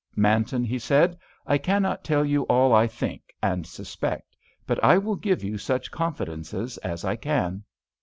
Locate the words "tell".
2.03-2.25